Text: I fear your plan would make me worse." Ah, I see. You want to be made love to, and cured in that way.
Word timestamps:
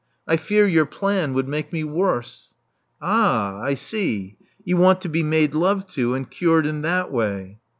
I 0.27 0.35
fear 0.35 0.65
your 0.65 0.87
plan 0.87 1.35
would 1.35 1.47
make 1.47 1.71
me 1.71 1.83
worse." 1.83 2.55
Ah, 3.03 3.61
I 3.61 3.75
see. 3.75 4.35
You 4.63 4.77
want 4.77 4.99
to 5.01 5.09
be 5.09 5.21
made 5.21 5.53
love 5.53 5.85
to, 5.89 6.15
and 6.15 6.27
cured 6.27 6.65
in 6.65 6.81
that 6.81 7.11
way. 7.11 7.59